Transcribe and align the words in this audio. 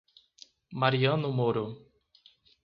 Mariano 0.81 1.29
Moro 1.29 1.77